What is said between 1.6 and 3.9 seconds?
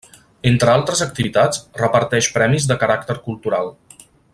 reparteix premis de caràcter cultural.